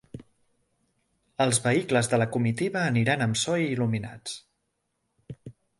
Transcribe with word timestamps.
Els 1.45 1.59
vehicles 1.67 2.09
de 2.15 2.21
la 2.23 2.27
comitiva 2.37 2.83
aniran 2.95 3.25
amb 3.27 3.39
so 3.45 3.61
i 3.67 3.71
il·luminats. 3.77 4.43